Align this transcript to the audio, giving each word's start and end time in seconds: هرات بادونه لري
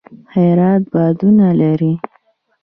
هرات 0.33 0.83
بادونه 0.93 1.47
لري 1.59 1.93